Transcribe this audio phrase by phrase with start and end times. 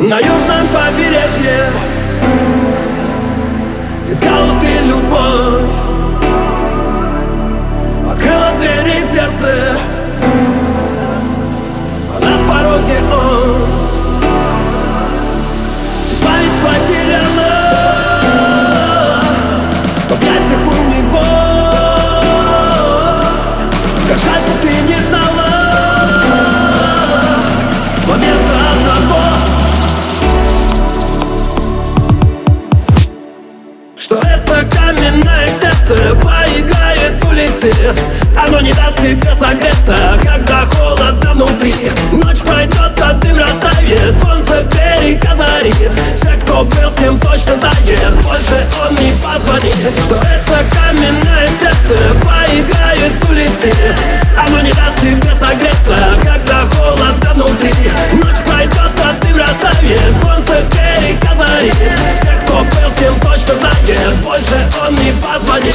[0.00, 1.99] На южном побережье
[34.90, 38.02] каменное сердце Поиграет, улетит
[38.36, 41.74] Оно не даст тебе согреться Когда холодно внутри.
[42.12, 48.14] Ночь пройдет, а дым растает Солнце берег озарит Все, кто был с ним, точно знает
[48.22, 49.76] Больше он не позвонит.
[50.04, 54.19] Что это каменное сердце Поиграет, улетит
[64.78, 65.74] он не позвонит.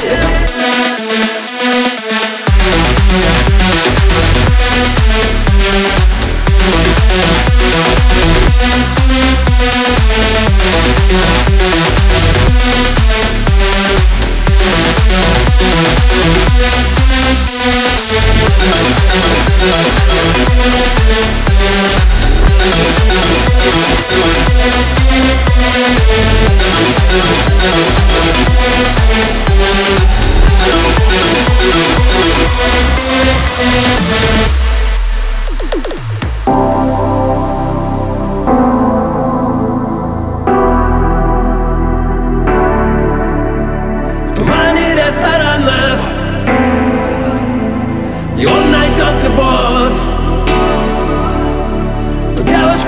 [27.66, 28.05] В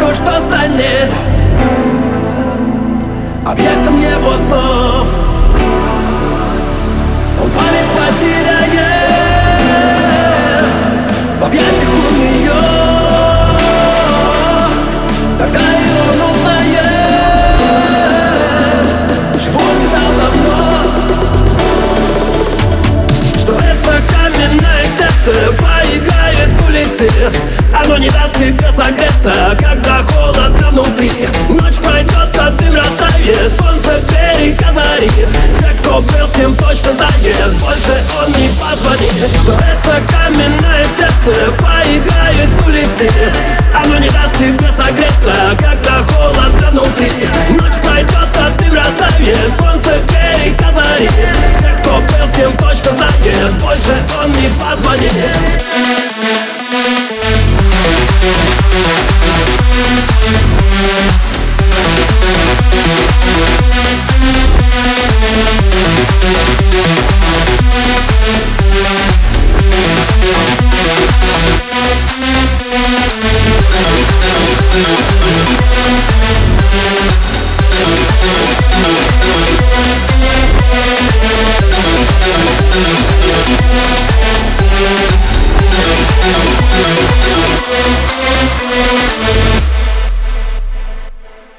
[0.08, 1.14] знаю, что станет.
[3.46, 5.08] Объектом его снов.
[7.42, 8.88] Он память потеряет.
[11.40, 12.52] В объятиях у нее
[15.38, 16.88] Тогда и он узнает
[19.40, 20.58] Чего не знал давно.
[23.40, 27.34] Что это каменное сердце Поиграет, улетит.
[54.70, 55.07] позвони.